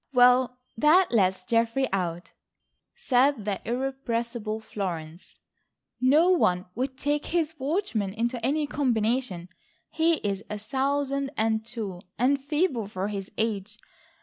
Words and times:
"Well, 0.13 0.57
that 0.77 1.11
lets 1.11 1.45
Geoffrey 1.45 1.87
out," 1.93 2.31
said 2.95 3.45
the 3.45 3.61
irrepressible 3.69 4.59
Florence. 4.59 5.37
"No 6.01 6.31
one 6.31 6.65
would 6.73 6.97
take 6.97 7.27
his 7.27 7.53
watchman 7.59 8.11
into 8.11 8.43
any 8.43 8.65
combination,—he 8.65 10.13
is 10.23 10.41
a 10.49 10.57
thousand 10.57 11.29
and 11.37 11.63
two 11.63 12.01
and 12.17 12.43
feeble 12.43 12.87
for 12.87 13.09
his 13.09 13.29
age. 13.37 13.77